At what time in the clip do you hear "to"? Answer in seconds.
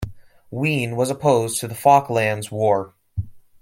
1.59-1.67